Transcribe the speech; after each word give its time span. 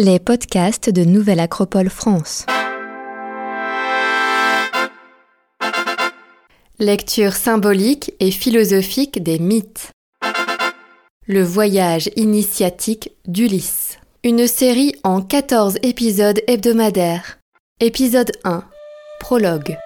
Les 0.00 0.20
podcasts 0.20 0.90
de 0.90 1.02
Nouvelle 1.04 1.40
Acropole 1.40 1.90
France. 1.90 2.46
Lecture 6.78 7.32
symbolique 7.32 8.12
et 8.20 8.30
philosophique 8.30 9.20
des 9.20 9.40
mythes. 9.40 9.90
Le 11.26 11.42
voyage 11.42 12.10
initiatique 12.14 13.10
d'Ulysse. 13.26 13.98
Une 14.22 14.46
série 14.46 14.94
en 15.02 15.20
14 15.20 15.78
épisodes 15.82 16.40
hebdomadaires. 16.46 17.40
Épisode 17.80 18.30
1. 18.44 18.62
Prologue. 19.18 19.76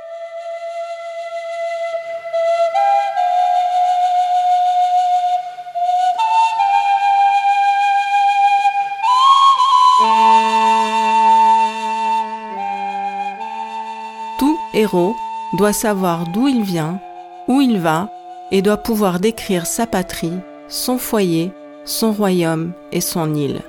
Héros 14.75 15.15
doit 15.57 15.73
savoir 15.73 16.29
d'où 16.29 16.49
il 16.49 16.63
vient, 16.63 17.01
où 17.49 17.61
il 17.61 17.79
va, 17.79 18.09
et 18.51 18.63
doit 18.63 18.77
pouvoir 18.77 19.19
décrire 19.21 19.67
sa 19.67 19.87
patrie, 19.87 20.39
son 20.69 20.99
foyer, 20.99 21.53
son 21.85 22.13
royaume 22.13 22.73
et 22.93 23.01
son 23.01 23.35
île. 23.35 23.61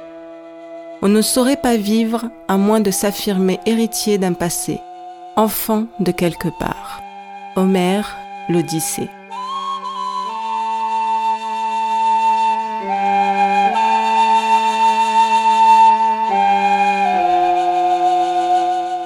On 1.01 1.09
ne 1.09 1.21
saurait 1.21 1.57
pas 1.57 1.77
vivre 1.77 2.29
à 2.47 2.57
moins 2.57 2.79
de 2.79 2.91
s'affirmer 2.91 3.59
héritier 3.65 4.17
d'un 4.17 4.33
passé, 4.33 4.79
enfant 5.35 5.85
de 5.99 6.11
quelque 6.11 6.49
part. 6.59 7.01
Homère, 7.55 8.15
l'Odyssée. 8.49 9.09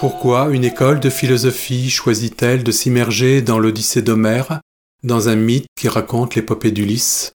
Pourquoi 0.10 0.52
une 0.52 0.64
école 0.64 1.02
de 1.02 1.10
philosophie 1.10 1.90
choisit-elle 1.90 2.64
de 2.64 2.72
s'immerger 2.72 3.42
dans 3.42 3.60
l'Odyssée 3.60 4.02
d'Homère, 4.02 4.62
dans 5.04 5.28
un 5.28 5.36
mythe 5.36 5.66
qui 5.78 5.90
raconte 5.90 6.34
l'épopée 6.34 6.72
d'Ulysse? 6.72 7.34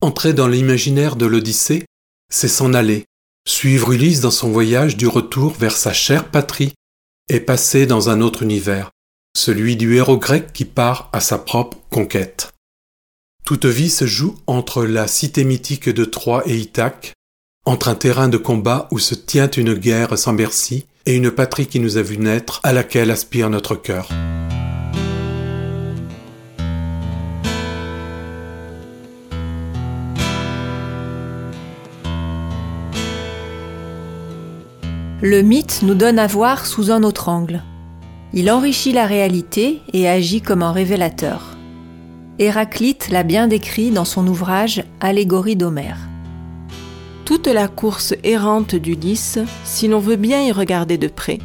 Entrer 0.00 0.34
dans 0.34 0.46
l'imaginaire 0.46 1.16
de 1.16 1.26
l'Odyssée, 1.26 1.84
c'est 2.30 2.46
s'en 2.46 2.74
aller, 2.74 3.06
suivre 3.44 3.90
Ulysse 3.90 4.20
dans 4.20 4.30
son 4.30 4.52
voyage 4.52 4.96
du 4.96 5.08
retour 5.08 5.52
vers 5.54 5.76
sa 5.76 5.92
chère 5.92 6.30
patrie 6.30 6.74
et 7.28 7.40
passer 7.40 7.86
dans 7.86 8.08
un 8.08 8.20
autre 8.20 8.44
univers, 8.44 8.92
celui 9.36 9.74
du 9.74 9.96
héros 9.96 10.16
grec 10.16 10.52
qui 10.52 10.64
part 10.64 11.10
à 11.12 11.18
sa 11.18 11.38
propre 11.38 11.78
conquête. 11.90 12.52
Toute 13.44 13.66
vie 13.66 13.90
se 13.90 14.06
joue 14.06 14.36
entre 14.46 14.84
la 14.84 15.08
cité 15.08 15.42
mythique 15.42 15.88
de 15.88 16.04
Troie 16.04 16.44
et 16.46 16.56
Ithaque, 16.56 17.14
entre 17.66 17.88
un 17.88 17.96
terrain 17.96 18.28
de 18.28 18.36
combat 18.36 18.86
où 18.92 19.00
se 19.00 19.14
tient 19.14 19.50
une 19.50 19.74
guerre 19.74 20.16
sans 20.16 20.32
merci 20.32 20.86
et 21.04 21.14
une 21.14 21.32
patrie 21.32 21.66
qui 21.66 21.80
nous 21.80 21.98
a 21.98 22.02
vu 22.02 22.16
naître, 22.16 22.60
à 22.62 22.72
laquelle 22.72 23.10
aspire 23.10 23.50
notre 23.50 23.74
cœur. 23.74 24.08
Le 35.22 35.42
mythe 35.42 35.80
nous 35.82 35.94
donne 35.94 36.20
à 36.20 36.26
voir 36.26 36.66
sous 36.66 36.92
un 36.92 37.02
autre 37.02 37.28
angle. 37.28 37.62
Il 38.32 38.50
enrichit 38.50 38.92
la 38.92 39.06
réalité 39.06 39.80
et 39.92 40.08
agit 40.08 40.40
comme 40.40 40.62
un 40.62 40.72
révélateur. 40.72 41.56
Héraclite 42.38 43.08
l'a 43.08 43.22
bien 43.22 43.48
décrit 43.48 43.90
dans 43.90 44.04
son 44.04 44.26
ouvrage 44.26 44.84
Allégorie 45.00 45.56
d'Homère. 45.56 45.98
Toute 47.26 47.48
la 47.48 47.66
course 47.66 48.14
errante 48.22 48.76
d'Ulysse, 48.76 49.40
si 49.64 49.88
l'on 49.88 49.98
veut 49.98 50.14
bien 50.14 50.42
y 50.42 50.52
regarder 50.52 50.96
de 50.96 51.08
près, 51.08 51.40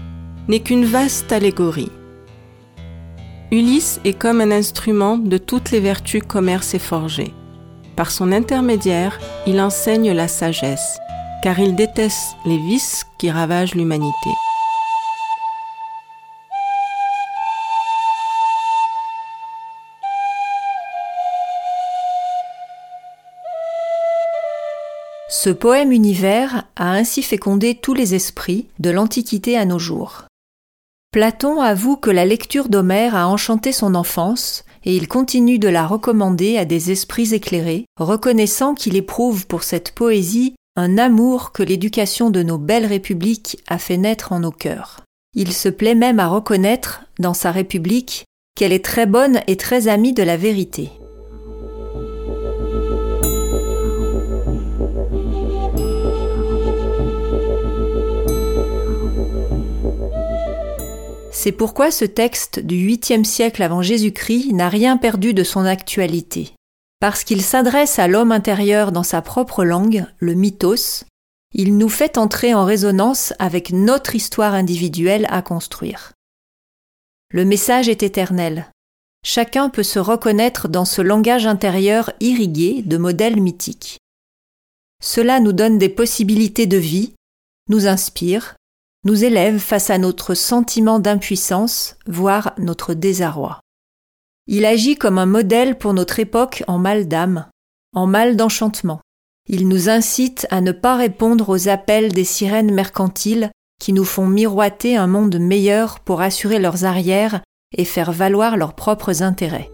n'est 0.47 0.59
qu'une 0.59 0.85
vaste 0.85 1.31
allégorie. 1.31 1.91
Ulysse 3.51 3.99
est 4.05 4.13
comme 4.13 4.41
un 4.41 4.51
instrument 4.51 5.17
de 5.17 5.39
toutes 5.39 5.71
les 5.71 5.79
vertus 5.79 6.21
qu'Homère 6.21 6.61
s'est 6.61 6.77
forgé. 6.77 7.33
Par 7.95 8.11
son 8.11 8.31
intermédiaire, 8.31 9.19
il 9.47 9.59
enseigne 9.59 10.11
la 10.11 10.27
sagesse, 10.27 10.99
car 11.41 11.57
il 11.57 11.73
déteste 11.73 12.35
les 12.45 12.59
vices 12.59 13.03
qui 13.17 13.31
ravagent 13.31 13.73
l'humanité. 13.73 14.29
Ce 25.33 25.49
poème 25.49 25.93
univers 25.93 26.65
a 26.75 26.91
ainsi 26.91 27.23
fécondé 27.23 27.75
tous 27.75 27.93
les 27.93 28.15
esprits, 28.15 28.67
de 28.79 28.89
l'Antiquité 28.89 29.57
à 29.57 29.63
nos 29.63 29.79
jours. 29.79 30.25
Platon 31.13 31.61
avoue 31.61 31.95
que 31.95 32.09
la 32.09 32.25
lecture 32.25 32.67
d'Homère 32.67 33.15
a 33.15 33.29
enchanté 33.29 33.71
son 33.71 33.95
enfance, 33.95 34.65
et 34.83 34.93
il 34.93 35.07
continue 35.07 35.57
de 35.57 35.69
la 35.69 35.87
recommander 35.87 36.57
à 36.57 36.65
des 36.65 36.91
esprits 36.91 37.33
éclairés, 37.33 37.85
reconnaissant 37.97 38.73
qu'il 38.73 38.97
éprouve 38.97 39.47
pour 39.47 39.63
cette 39.63 39.93
poésie 39.93 40.53
un 40.75 40.97
amour 40.97 41.53
que 41.53 41.63
l'éducation 41.63 42.29
de 42.29 42.43
nos 42.43 42.57
belles 42.57 42.85
républiques 42.85 43.63
a 43.69 43.77
fait 43.77 43.97
naître 43.97 44.33
en 44.33 44.41
nos 44.41 44.51
cœurs. 44.51 44.99
Il 45.33 45.53
se 45.53 45.69
plaît 45.69 45.95
même 45.95 46.19
à 46.19 46.27
reconnaître, 46.27 47.05
dans 47.19 47.33
sa 47.33 47.51
république, 47.51 48.25
qu'elle 48.57 48.73
est 48.73 48.83
très 48.83 49.05
bonne 49.05 49.39
et 49.47 49.55
très 49.55 49.87
amie 49.87 50.11
de 50.11 50.23
la 50.23 50.35
vérité. 50.35 50.91
C'est 61.43 61.51
pourquoi 61.51 61.89
ce 61.89 62.05
texte 62.05 62.59
du 62.59 62.75
8e 62.75 63.23
siècle 63.23 63.63
avant 63.63 63.81
Jésus-Christ 63.81 64.53
n'a 64.53 64.69
rien 64.69 64.95
perdu 64.95 65.33
de 65.33 65.43
son 65.43 65.65
actualité. 65.65 66.53
Parce 66.99 67.23
qu'il 67.23 67.41
s'adresse 67.41 67.97
à 67.97 68.07
l'homme 68.07 68.31
intérieur 68.31 68.91
dans 68.91 69.01
sa 69.01 69.23
propre 69.23 69.65
langue, 69.65 70.05
le 70.19 70.35
mythos, 70.35 71.03
il 71.55 71.79
nous 71.79 71.89
fait 71.89 72.19
entrer 72.19 72.53
en 72.53 72.63
résonance 72.63 73.33
avec 73.39 73.71
notre 73.71 74.13
histoire 74.13 74.53
individuelle 74.53 75.25
à 75.31 75.41
construire. 75.41 76.13
Le 77.31 77.43
message 77.43 77.89
est 77.89 78.03
éternel. 78.03 78.69
Chacun 79.25 79.69
peut 79.69 79.81
se 79.81 79.97
reconnaître 79.97 80.67
dans 80.67 80.85
ce 80.85 81.01
langage 81.01 81.47
intérieur 81.47 82.11
irrigué 82.19 82.83
de 82.83 82.97
modèles 82.97 83.41
mythiques. 83.41 83.97
Cela 85.01 85.39
nous 85.39 85.53
donne 85.53 85.79
des 85.79 85.89
possibilités 85.89 86.67
de 86.67 86.77
vie, 86.77 87.15
nous 87.67 87.87
inspire, 87.87 88.57
nous 89.03 89.23
élève 89.23 89.57
face 89.57 89.89
à 89.89 89.97
notre 89.97 90.33
sentiment 90.35 90.99
d'impuissance, 90.99 91.95
voire 92.05 92.53
notre 92.57 92.93
désarroi. 92.93 93.59
Il 94.47 94.65
agit 94.65 94.95
comme 94.95 95.17
un 95.17 95.25
modèle 95.25 95.77
pour 95.77 95.93
notre 95.93 96.19
époque 96.19 96.63
en 96.67 96.77
mal 96.77 97.07
d'âme, 97.07 97.47
en 97.93 98.07
mal 98.07 98.35
d'enchantement. 98.35 99.01
Il 99.47 99.67
nous 99.67 99.89
incite 99.89 100.45
à 100.51 100.61
ne 100.61 100.71
pas 100.71 100.95
répondre 100.95 101.49
aux 101.49 101.67
appels 101.67 102.13
des 102.13 102.23
sirènes 102.23 102.73
mercantiles 102.73 103.51
qui 103.79 103.93
nous 103.93 104.05
font 104.05 104.27
miroiter 104.27 104.95
un 104.95 105.07
monde 105.07 105.39
meilleur 105.39 105.99
pour 105.99 106.21
assurer 106.21 106.59
leurs 106.59 106.85
arrières 106.85 107.41
et 107.75 107.85
faire 107.85 108.11
valoir 108.11 108.55
leurs 108.55 108.75
propres 108.75 109.23
intérêts. 109.23 109.71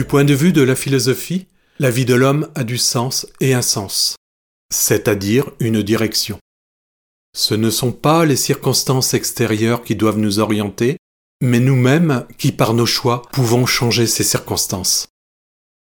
Du 0.00 0.06
point 0.06 0.24
de 0.24 0.32
vue 0.32 0.54
de 0.54 0.62
la 0.62 0.76
philosophie, 0.76 1.46
la 1.78 1.90
vie 1.90 2.06
de 2.06 2.14
l'homme 2.14 2.48
a 2.54 2.64
du 2.64 2.78
sens 2.78 3.26
et 3.40 3.52
un 3.52 3.60
sens, 3.60 4.16
c'est-à-dire 4.72 5.50
une 5.60 5.82
direction. 5.82 6.38
Ce 7.36 7.52
ne 7.52 7.68
sont 7.68 7.92
pas 7.92 8.24
les 8.24 8.36
circonstances 8.36 9.12
extérieures 9.12 9.84
qui 9.84 9.96
doivent 9.96 10.16
nous 10.16 10.38
orienter, 10.38 10.96
mais 11.42 11.60
nous-mêmes 11.60 12.24
qui, 12.38 12.50
par 12.50 12.72
nos 12.72 12.86
choix, 12.86 13.20
pouvons 13.30 13.66
changer 13.66 14.06
ces 14.06 14.24
circonstances. 14.24 15.08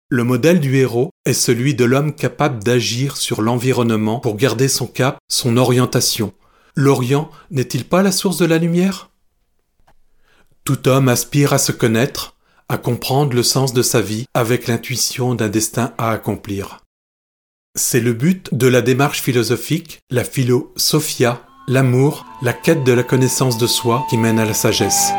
Le 0.08 0.24
modèle 0.24 0.62
du 0.62 0.78
héros 0.78 1.10
est 1.26 1.34
celui 1.34 1.76
de 1.76 1.84
l'homme 1.84 2.16
capable 2.16 2.64
d'agir 2.64 3.18
sur 3.18 3.42
l'environnement 3.42 4.22
pour 4.22 4.38
garder 4.38 4.70
son 4.70 4.88
cap, 4.88 5.18
son 5.28 5.58
orientation. 5.58 6.34
L'Orient 6.78 7.30
n'est-il 7.52 7.84
pas 7.84 8.02
la 8.02 8.14
source 8.14 8.38
de 8.38 8.46
la 8.46 8.60
lumière? 8.60 9.10
Tout 10.64 10.88
homme 10.88 11.10
aspire 11.10 11.52
à 11.52 11.58
se 11.58 11.74
connaître, 11.74 12.35
à 12.70 12.78
comprendre 12.78 13.34
le 13.34 13.44
sens 13.44 13.74
de 13.74 13.82
sa 13.82 14.02
vie 14.02 14.26
avec 14.34 14.68
l'intuition 14.68 15.36
d'un 15.36 15.50
destin 15.50 15.94
à 15.98 16.12
accomplir. 16.12 16.80
C'est 17.78 18.00
le 18.00 18.14
but 18.14 18.54
de 18.54 18.68
la 18.68 18.82
démarche 18.82 19.22
philosophique, 19.22 20.00
la 20.10 20.24
philosophia, 20.24 21.42
l'amour, 21.68 22.26
la 22.42 22.54
quête 22.54 22.84
de 22.84 22.94
la 22.94 23.04
connaissance 23.04 23.58
de 23.58 23.68
soi 23.68 24.06
qui 24.10 24.18
mène 24.18 24.40
à 24.40 24.46
la 24.46 24.54
sagesse. 24.54 25.12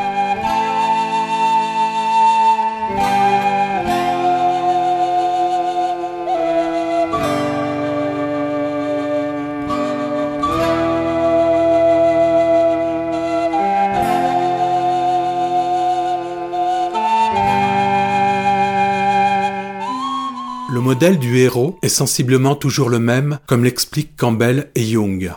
Modèle 20.86 21.18
du 21.18 21.38
héros 21.38 21.80
est 21.82 21.88
sensiblement 21.88 22.54
toujours 22.54 22.90
le 22.90 23.00
même, 23.00 23.40
comme 23.46 23.64
l'expliquent 23.64 24.16
Campbell 24.16 24.70
et 24.76 24.84
Jung. 24.84 25.32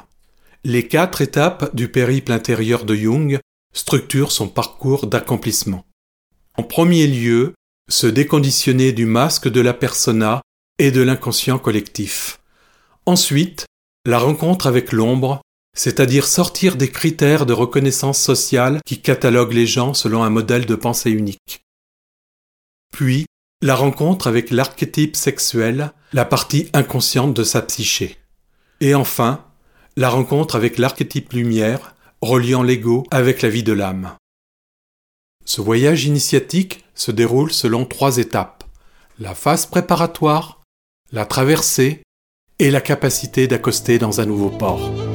Les 0.63 0.87
quatre 0.87 1.21
étapes 1.21 1.75
du 1.75 1.87
périple 1.87 2.31
intérieur 2.31 2.85
de 2.85 2.93
Jung 2.93 3.39
structurent 3.73 4.31
son 4.31 4.47
parcours 4.47 5.07
d'accomplissement. 5.07 5.85
En 6.55 6.61
premier 6.61 7.07
lieu, 7.07 7.55
se 7.89 8.05
déconditionner 8.05 8.91
du 8.91 9.07
masque 9.07 9.47
de 9.47 9.59
la 9.59 9.73
persona 9.73 10.43
et 10.77 10.91
de 10.91 11.01
l'inconscient 11.01 11.57
collectif. 11.57 12.39
Ensuite, 13.07 13.65
la 14.05 14.19
rencontre 14.19 14.67
avec 14.67 14.91
l'ombre, 14.91 15.41
c'est-à-dire 15.75 16.27
sortir 16.27 16.75
des 16.75 16.91
critères 16.91 17.47
de 17.47 17.53
reconnaissance 17.53 18.21
sociale 18.21 18.81
qui 18.85 19.01
cataloguent 19.01 19.53
les 19.53 19.65
gens 19.65 19.95
selon 19.95 20.21
un 20.21 20.29
modèle 20.29 20.67
de 20.67 20.75
pensée 20.75 21.09
unique. 21.09 21.63
Puis, 22.93 23.25
la 23.61 23.75
rencontre 23.75 24.27
avec 24.27 24.51
l'archétype 24.51 25.15
sexuel, 25.15 25.91
la 26.13 26.25
partie 26.25 26.69
inconsciente 26.73 27.33
de 27.33 27.43
sa 27.43 27.61
psyché. 27.61 28.17
Et 28.79 28.95
enfin, 28.95 29.45
la 29.97 30.09
rencontre 30.09 30.55
avec 30.55 30.77
l'archétype 30.77 31.33
lumière, 31.33 31.95
reliant 32.21 32.63
l'ego 32.63 33.03
avec 33.11 33.41
la 33.41 33.49
vie 33.49 33.63
de 33.63 33.73
l'âme. 33.73 34.15
Ce 35.45 35.61
voyage 35.61 36.05
initiatique 36.05 36.85
se 36.95 37.11
déroule 37.11 37.51
selon 37.51 37.85
trois 37.85 38.17
étapes. 38.17 38.63
La 39.19 39.35
phase 39.35 39.65
préparatoire, 39.65 40.61
la 41.11 41.25
traversée 41.25 42.03
et 42.59 42.71
la 42.71 42.81
capacité 42.81 43.47
d'accoster 43.47 43.99
dans 43.99 44.21
un 44.21 44.25
nouveau 44.25 44.49
port. 44.49 45.08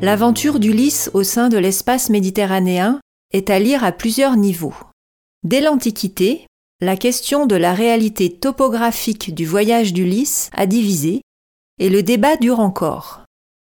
L'aventure 0.00 0.60
d'Ulysse 0.60 1.10
au 1.12 1.24
sein 1.24 1.48
de 1.48 1.58
l'espace 1.58 2.08
méditerranéen 2.08 3.00
est 3.32 3.50
à 3.50 3.58
lire 3.58 3.82
à 3.82 3.90
plusieurs 3.90 4.36
niveaux. 4.36 4.74
Dès 5.42 5.60
l'Antiquité, 5.60 6.46
la 6.80 6.96
question 6.96 7.46
de 7.46 7.56
la 7.56 7.74
réalité 7.74 8.32
topographique 8.32 9.34
du 9.34 9.44
voyage 9.44 9.92
d'Ulysse 9.92 10.50
a 10.52 10.66
divisé, 10.66 11.20
et 11.80 11.88
le 11.88 12.04
débat 12.04 12.36
dure 12.36 12.60
encore. 12.60 13.24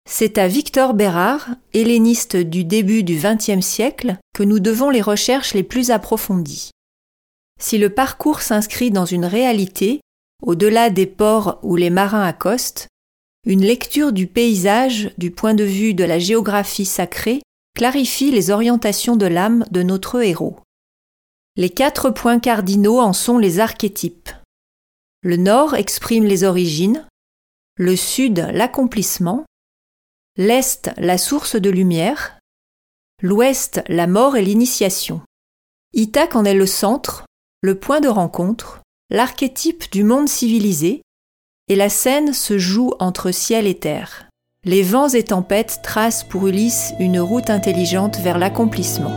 C'est 0.06 0.36
à 0.36 0.46
Victor 0.46 0.92
Bérard, 0.92 1.48
helléniste 1.72 2.36
du 2.36 2.64
début 2.64 3.02
du 3.02 3.16
XXe 3.16 3.64
siècle, 3.64 4.18
que 4.34 4.42
nous 4.42 4.60
devons 4.60 4.90
les 4.90 5.02
recherches 5.02 5.54
les 5.54 5.62
plus 5.62 5.90
approfondies. 5.90 6.70
Si 7.58 7.78
le 7.78 7.88
parcours 7.88 8.42
s'inscrit 8.42 8.90
dans 8.90 9.06
une 9.06 9.24
réalité, 9.24 10.02
au-delà 10.42 10.90
des 10.90 11.06
ports 11.06 11.60
où 11.62 11.76
les 11.76 11.90
marins 11.90 12.24
accostent, 12.24 12.88
une 13.44 13.64
lecture 13.64 14.12
du 14.12 14.26
paysage 14.26 15.12
du 15.16 15.30
point 15.30 15.54
de 15.54 15.64
vue 15.64 15.94
de 15.94 16.04
la 16.04 16.18
géographie 16.18 16.84
sacrée 16.84 17.40
clarifie 17.74 18.30
les 18.30 18.50
orientations 18.50 19.16
de 19.16 19.26
l'âme 19.26 19.64
de 19.70 19.82
notre 19.82 20.22
héros. 20.22 20.58
Les 21.56 21.70
quatre 21.70 22.10
points 22.10 22.38
cardinaux 22.38 23.00
en 23.00 23.12
sont 23.12 23.38
les 23.38 23.58
archétypes. 23.60 24.30
Le 25.22 25.36
nord 25.36 25.74
exprime 25.74 26.24
les 26.24 26.44
origines, 26.44 27.06
le 27.76 27.96
sud 27.96 28.46
l'accomplissement, 28.52 29.44
l'est 30.36 30.90
la 30.96 31.18
source 31.18 31.56
de 31.56 31.70
lumière, 31.70 32.38
l'ouest 33.22 33.82
la 33.88 34.06
mort 34.06 34.36
et 34.36 34.42
l'initiation. 34.42 35.22
Ithaque 35.92 36.36
en 36.36 36.44
est 36.44 36.54
le 36.54 36.66
centre, 36.66 37.24
le 37.62 37.78
point 37.78 38.00
de 38.00 38.08
rencontre, 38.08 38.82
l'archétype 39.10 39.90
du 39.90 40.04
monde 40.04 40.28
civilisé, 40.28 41.02
et 41.70 41.76
la 41.76 41.88
scène 41.88 42.32
se 42.32 42.58
joue 42.58 42.94
entre 42.98 43.30
ciel 43.30 43.68
et 43.68 43.76
terre. 43.76 44.26
Les 44.64 44.82
vents 44.82 45.08
et 45.08 45.22
tempêtes 45.22 45.78
tracent 45.84 46.24
pour 46.24 46.48
Ulysse 46.48 46.94
une 46.98 47.20
route 47.20 47.48
intelligente 47.48 48.18
vers 48.18 48.38
l'accomplissement. 48.38 49.16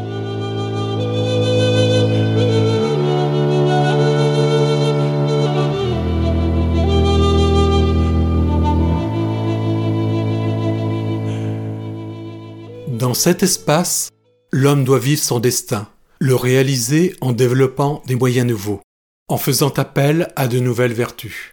Dans 12.88 13.16
cet 13.16 13.42
espace, 13.42 14.10
l'homme 14.52 14.84
doit 14.84 15.00
vivre 15.00 15.24
son 15.24 15.40
destin, 15.40 15.88
le 16.20 16.36
réaliser 16.36 17.16
en 17.20 17.32
développant 17.32 18.04
des 18.06 18.16
moyens 18.16 18.48
nouveaux, 18.48 18.82
en 19.28 19.38
faisant 19.38 19.72
appel 19.72 20.32
à 20.36 20.48
de 20.48 20.60
nouvelles 20.60 20.94
vertus 20.94 21.53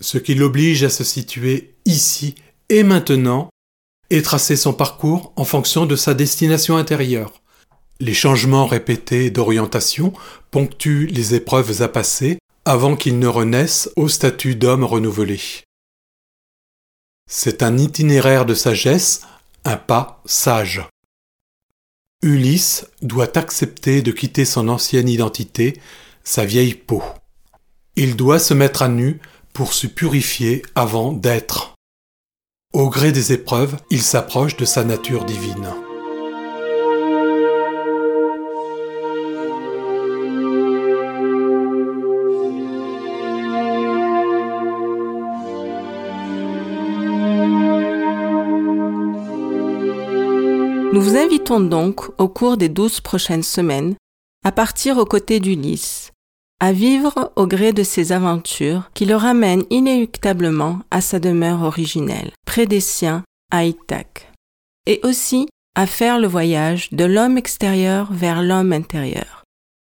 ce 0.00 0.18
qui 0.18 0.34
l'oblige 0.34 0.84
à 0.84 0.90
se 0.90 1.04
situer 1.04 1.74
ici 1.84 2.34
et 2.68 2.82
maintenant 2.82 3.48
et 4.10 4.22
tracer 4.22 4.56
son 4.56 4.72
parcours 4.72 5.32
en 5.36 5.44
fonction 5.44 5.86
de 5.86 5.96
sa 5.96 6.14
destination 6.14 6.76
intérieure. 6.76 7.42
Les 8.00 8.14
changements 8.14 8.66
répétés 8.66 9.30
d'orientation 9.30 10.12
ponctuent 10.50 11.06
les 11.06 11.34
épreuves 11.34 11.82
à 11.82 11.88
passer 11.88 12.38
avant 12.64 12.96
qu'il 12.96 13.18
ne 13.18 13.26
renaisse 13.26 13.90
au 13.96 14.08
statut 14.08 14.56
d'homme 14.56 14.84
renouvelé. 14.84 15.40
C'est 17.30 17.62
un 17.62 17.78
itinéraire 17.78 18.46
de 18.46 18.54
sagesse, 18.54 19.22
un 19.64 19.76
pas 19.76 20.22
sage. 20.26 20.86
Ulysse 22.22 22.86
doit 23.02 23.36
accepter 23.38 24.02
de 24.02 24.12
quitter 24.12 24.44
son 24.44 24.68
ancienne 24.68 25.08
identité, 25.08 25.80
sa 26.22 26.44
vieille 26.44 26.74
peau. 26.74 27.02
Il 27.96 28.16
doit 28.16 28.38
se 28.38 28.54
mettre 28.54 28.82
à 28.82 28.88
nu 28.88 29.20
pour 29.54 29.72
se 29.72 29.86
purifier 29.86 30.62
avant 30.74 31.12
d'être. 31.12 31.76
Au 32.72 32.90
gré 32.90 33.12
des 33.12 33.32
épreuves, 33.32 33.76
il 33.88 34.02
s'approche 34.02 34.56
de 34.56 34.64
sa 34.64 34.82
nature 34.82 35.24
divine. 35.24 35.68
Nous 50.92 51.00
vous 51.00 51.16
invitons 51.16 51.60
donc, 51.60 52.08
au 52.18 52.28
cours 52.28 52.56
des 52.56 52.68
douze 52.68 53.00
prochaines 53.00 53.44
semaines, 53.44 53.94
à 54.44 54.50
partir 54.50 54.98
aux 54.98 55.06
côtés 55.06 55.38
d'Ulysse, 55.38 56.10
à 56.60 56.72
vivre 56.72 57.32
au 57.36 57.46
gré 57.46 57.72
de 57.72 57.82
ses 57.82 58.12
aventures 58.12 58.90
qui 58.94 59.04
le 59.04 59.16
ramènent 59.16 59.64
inéluctablement 59.70 60.80
à 60.90 61.00
sa 61.00 61.18
demeure 61.18 61.62
originelle, 61.62 62.32
près 62.46 62.66
des 62.66 62.80
siens, 62.80 63.22
à 63.50 63.64
Ithaque, 63.64 64.30
et 64.86 65.00
aussi 65.02 65.48
à 65.74 65.86
faire 65.86 66.18
le 66.18 66.26
voyage 66.26 66.90
de 66.92 67.04
l'homme 67.04 67.36
extérieur 67.36 68.12
vers 68.12 68.42
l'homme 68.42 68.72
intérieur, 68.72 69.44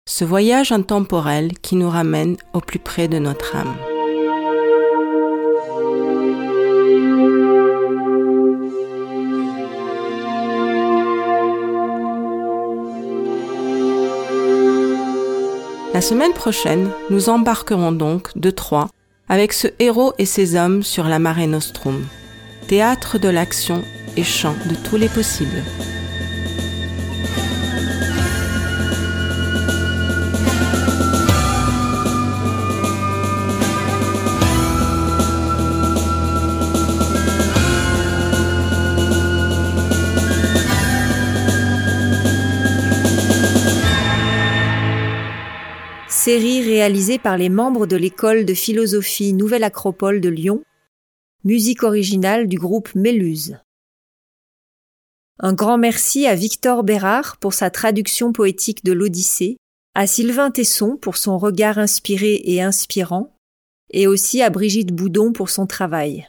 ce 0.09 0.25
voyage 0.25 0.73
intemporel 0.73 1.53
qui 1.59 1.77
nous 1.77 1.91
ramène 1.91 2.37
au 2.53 2.61
plus 2.61 2.79
près 2.79 3.09
de 3.09 3.19
notre 3.19 3.57
âme. 3.57 3.77
La 15.95 16.01
semaine 16.01 16.33
prochaine, 16.33 16.91
nous 17.09 17.29
embarquerons 17.29 17.93
donc 17.93 18.37
de 18.37 18.51
Troyes 18.51 18.89
avec 19.29 19.53
ce 19.53 19.69
héros 19.79 20.13
et 20.19 20.27
ses 20.27 20.57
hommes 20.57 20.83
sur 20.83 21.05
la 21.05 21.21
Mare 21.21 21.47
Nostrum, 21.47 22.05
théâtre 22.67 23.17
de 23.19 23.29
l'action 23.29 23.81
et 24.17 24.25
champ 24.25 24.57
de 24.69 24.75
tous 24.75 24.97
les 24.97 25.09
possibles. 25.09 25.63
Série 46.25 46.63
réalisée 46.63 47.19
par 47.19 47.37
les 47.37 47.51
membres 47.51 47.87
de 47.87 47.97
l'école 47.97 48.47
de 48.47 48.55
philosophie 48.55 49.35
Nouvelle 49.35 49.63
Acropole 49.63 50.23
de 50.23 50.31
Lyon, 50.31 50.65
musique 51.45 51.83
originale 51.83 52.49
du 52.49 52.57
groupe 52.57 52.95
Méluse. 52.95 53.59
Un 55.39 55.53
grand 55.53 55.77
merci 55.77 56.27
à 56.27 56.35
Victor 56.35 56.83
Bérard 56.83 57.37
pour 57.37 57.53
sa 57.53 57.69
traduction 57.69 58.33
poétique 58.33 58.87
de 58.87 58.95
l'Odyssée, 58.95 59.59
à 59.95 60.07
Sylvain 60.07 60.51
Tesson 60.51 60.97
pour 60.97 61.19
son 61.19 61.37
regard 61.37 61.77
inspiré 61.77 62.41
et 62.43 62.63
inspirant, 62.63 63.37
et 63.91 64.07
aussi 64.07 64.41
à 64.41 64.49
Brigitte 64.49 64.95
Boudon 64.95 65.31
pour 65.31 65.51
son 65.51 65.67
travail. 65.67 66.27